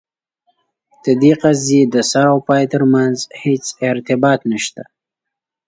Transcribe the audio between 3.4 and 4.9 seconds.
هیڅ ارتباط نسته.